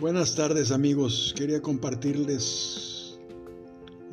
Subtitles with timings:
[0.00, 3.18] Buenas tardes amigos, quería compartirles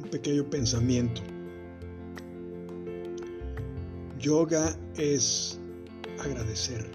[0.03, 1.21] un pequeño pensamiento.
[4.19, 5.57] Yoga es
[6.19, 6.91] agradecer.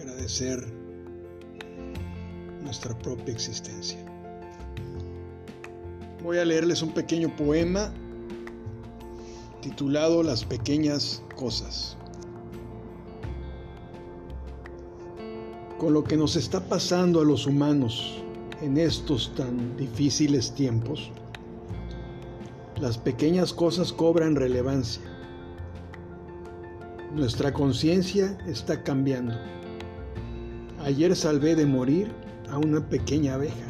[0.00, 0.66] Agradecer
[2.64, 4.04] nuestra propia existencia.
[6.24, 7.94] Voy a leerles un pequeño poema
[9.62, 11.96] titulado Las pequeñas cosas.
[15.78, 18.20] Con lo que nos está pasando a los humanos
[18.60, 21.12] en estos tan difíciles tiempos,
[22.80, 25.04] las pequeñas cosas cobran relevancia.
[27.14, 29.34] Nuestra conciencia está cambiando.
[30.80, 32.10] Ayer salvé de morir
[32.50, 33.68] a una pequeña abeja.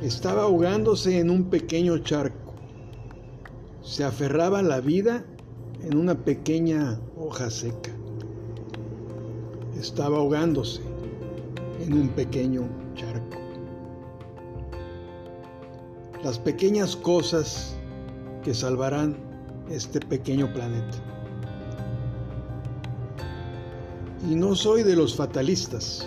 [0.00, 2.54] Estaba ahogándose en un pequeño charco.
[3.82, 5.24] Se aferraba a la vida
[5.82, 7.90] en una pequeña hoja seca
[9.82, 10.80] estaba ahogándose
[11.80, 12.62] en un pequeño
[12.94, 13.36] charco.
[16.22, 17.74] Las pequeñas cosas
[18.44, 19.16] que salvarán
[19.68, 20.98] este pequeño planeta.
[24.30, 26.06] Y no soy de los fatalistas,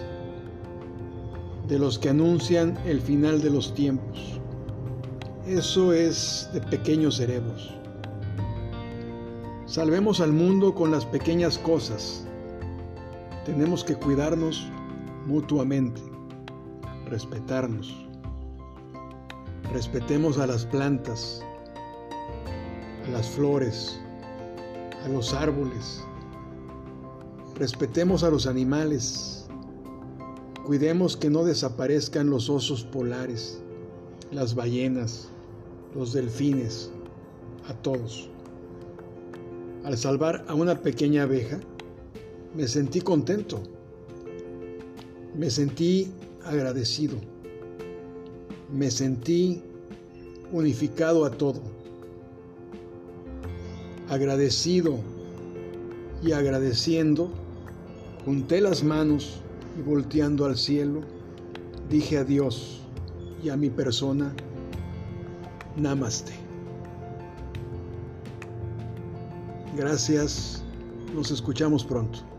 [1.67, 4.39] de los que anuncian el final de los tiempos.
[5.45, 7.73] Eso es de pequeños cerebros.
[9.65, 12.24] Salvemos al mundo con las pequeñas cosas
[13.45, 14.67] tenemos que cuidarnos
[15.27, 16.01] mutuamente,
[17.05, 17.95] respetarnos.
[19.71, 21.43] Respetemos a las plantas,
[23.05, 23.99] a las flores,
[25.03, 26.03] a los árboles.
[27.55, 29.47] Respetemos a los animales.
[30.65, 33.61] Cuidemos que no desaparezcan los osos polares,
[34.31, 35.29] las ballenas,
[35.93, 36.89] los delfines,
[37.69, 38.27] a todos.
[39.83, 41.59] Al salvar a una pequeña abeja,
[42.55, 43.61] me sentí contento,
[45.37, 46.11] me sentí
[46.45, 47.17] agradecido,
[48.71, 49.61] me sentí
[50.53, 51.61] unificado a todo,
[54.07, 54.99] agradecido
[56.23, 57.29] y agradeciendo,
[58.23, 59.41] junté las manos
[59.77, 61.01] y volteando al cielo,
[61.89, 62.79] dije a Dios
[63.43, 64.33] y a mi persona,
[65.75, 66.31] Namaste.
[69.75, 70.63] Gracias,
[71.13, 72.34] nos escuchamos pronto.